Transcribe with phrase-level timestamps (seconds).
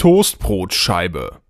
[0.00, 1.42] Toastbrotscheibe.